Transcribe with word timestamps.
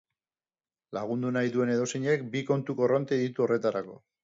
Lagundu 0.97 1.33
nahi 1.35 1.51
duen 1.57 1.73
edozeinek 1.75 2.25
bi 2.33 2.43
kontu 2.51 2.77
korronte 2.83 3.23
ditu 3.23 3.49
horretarako. 3.49 4.03